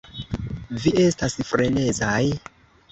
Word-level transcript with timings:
Vi 0.85 0.95
estas 1.03 1.39
frenezaj! 1.51 2.21